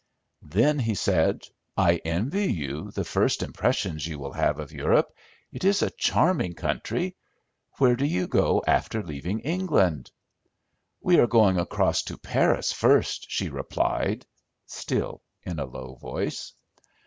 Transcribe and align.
Then 0.47 0.79
he 0.79 0.95
said, 0.95 1.43
"I 1.77 1.97
envy 1.97 2.51
you 2.51 2.89
the 2.89 3.03
first 3.03 3.43
impressions 3.43 4.07
you 4.07 4.17
will 4.17 4.31
have 4.33 4.57
of 4.57 4.71
Europe. 4.71 5.13
It 5.51 5.63
is 5.63 5.83
a 5.83 5.91
charming 5.91 6.55
country. 6.55 7.15
Where 7.77 7.95
do 7.95 8.03
you 8.05 8.25
go 8.25 8.63
after 8.65 9.03
leaving 9.03 9.41
England?" 9.41 10.09
"We 11.01 11.19
are 11.19 11.27
going 11.27 11.59
across 11.59 12.01
to 12.05 12.17
Paris 12.17 12.73
first," 12.73 13.27
she 13.29 13.49
replied, 13.49 14.25
still 14.65 15.21
in 15.43 15.59
a 15.59 15.65
low 15.65 15.93
voice. 15.97 16.53